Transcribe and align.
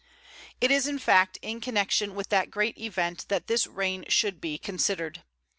It 0.59 0.71
is 0.71 0.87
in 0.87 0.97
fact 0.97 1.37
in 1.43 1.61
connection 1.61 2.15
with 2.15 2.29
that 2.29 2.49
great 2.49 2.75
event 2.79 3.27
that 3.27 3.45
this 3.45 3.67
reign 3.67 4.03
should 4.09 4.41
be 4.41 4.57
considered. 4.57 5.21